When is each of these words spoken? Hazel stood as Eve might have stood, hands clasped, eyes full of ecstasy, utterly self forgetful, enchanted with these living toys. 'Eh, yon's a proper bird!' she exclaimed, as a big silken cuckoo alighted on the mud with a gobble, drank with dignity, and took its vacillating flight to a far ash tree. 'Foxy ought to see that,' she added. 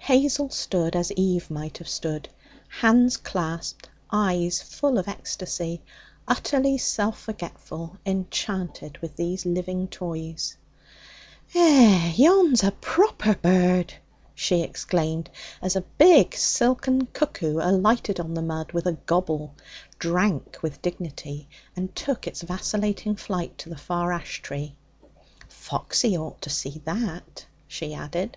Hazel 0.00 0.50
stood 0.50 0.94
as 0.94 1.10
Eve 1.12 1.50
might 1.50 1.78
have 1.78 1.88
stood, 1.88 2.28
hands 2.68 3.16
clasped, 3.16 3.88
eyes 4.10 4.60
full 4.60 4.98
of 4.98 5.08
ecstasy, 5.08 5.80
utterly 6.28 6.76
self 6.76 7.18
forgetful, 7.22 7.96
enchanted 8.04 8.98
with 8.98 9.16
these 9.16 9.46
living 9.46 9.88
toys. 9.88 10.58
'Eh, 11.54 12.12
yon's 12.18 12.62
a 12.62 12.72
proper 12.72 13.34
bird!' 13.34 13.94
she 14.34 14.60
exclaimed, 14.62 15.30
as 15.62 15.74
a 15.74 15.80
big 15.96 16.34
silken 16.34 17.06
cuckoo 17.06 17.56
alighted 17.58 18.20
on 18.20 18.34
the 18.34 18.42
mud 18.42 18.72
with 18.72 18.84
a 18.86 18.98
gobble, 19.06 19.54
drank 19.98 20.58
with 20.62 20.82
dignity, 20.82 21.48
and 21.74 21.96
took 21.96 22.26
its 22.26 22.42
vacillating 22.42 23.16
flight 23.16 23.56
to 23.56 23.72
a 23.72 23.76
far 23.76 24.12
ash 24.12 24.42
tree. 24.42 24.76
'Foxy 25.48 26.14
ought 26.14 26.42
to 26.42 26.50
see 26.50 26.82
that,' 26.84 27.46
she 27.66 27.94
added. 27.94 28.36